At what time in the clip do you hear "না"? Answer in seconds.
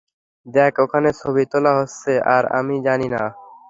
3.15-3.23